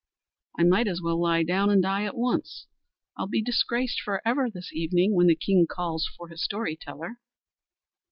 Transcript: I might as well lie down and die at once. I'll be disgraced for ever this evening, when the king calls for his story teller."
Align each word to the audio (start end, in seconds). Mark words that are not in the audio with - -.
I 0.57 0.63
might 0.63 0.87
as 0.87 0.99
well 0.99 1.21
lie 1.21 1.43
down 1.43 1.69
and 1.69 1.79
die 1.83 2.05
at 2.05 2.17
once. 2.17 2.65
I'll 3.17 3.27
be 3.27 3.43
disgraced 3.43 4.01
for 4.01 4.19
ever 4.27 4.49
this 4.49 4.73
evening, 4.73 5.13
when 5.13 5.27
the 5.27 5.35
king 5.35 5.67
calls 5.69 6.09
for 6.17 6.29
his 6.29 6.43
story 6.43 6.75
teller." 6.75 7.19